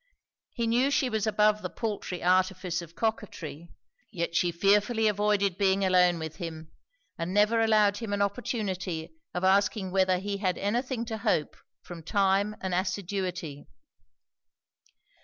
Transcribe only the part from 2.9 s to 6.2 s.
coquetry; yet she fearfully avoided being alone